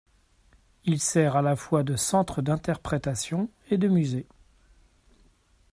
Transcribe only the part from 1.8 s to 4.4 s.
de centre d'interprétation et de musée.